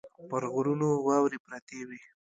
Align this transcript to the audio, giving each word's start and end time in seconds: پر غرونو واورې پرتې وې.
پر 0.29 0.43
غرونو 0.53 0.89
واورې 1.05 1.39
پرتې 1.45 1.79
وې. 1.87 1.99